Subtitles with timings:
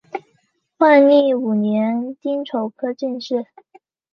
[0.79, 3.45] 万历五年丁丑科进士。